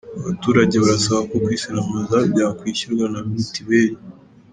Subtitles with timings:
[0.21, 3.97] Abaturage barasaba ko kwisiramuza byakwishyurwa na mitiweli